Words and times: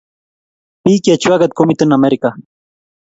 Pik 0.83 1.01
che 1.05 1.13
chwakek 1.21 1.51
komiten 1.57 1.91
America. 1.97 2.29